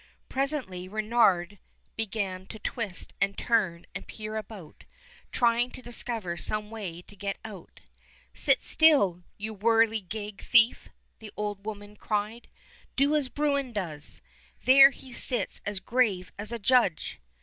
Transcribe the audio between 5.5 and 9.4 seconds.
to discover some way to get out. "Sit still,